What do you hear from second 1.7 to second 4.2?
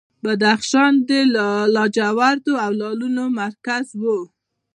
لاجوردو او لعلونو مرکز و